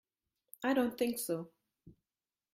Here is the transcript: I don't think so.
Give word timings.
I 0.63 0.73
don't 0.73 0.97
think 0.97 1.19
so. 1.19 1.51